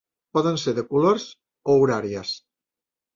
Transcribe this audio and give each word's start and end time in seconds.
Poden 0.35 0.55
ser 0.61 0.71
de 0.79 0.83
colors 0.93 1.25
o 1.73 1.75
horàries. 1.83 2.33